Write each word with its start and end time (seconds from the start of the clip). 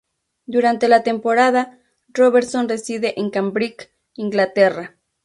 Durante 0.47 0.87
la 0.87 1.03
temporada, 1.03 1.79
Robertson 2.07 2.67
reside 2.67 3.13
en 3.19 3.29
Cambridge, 3.29 3.89
Inglaterra. 4.15 4.95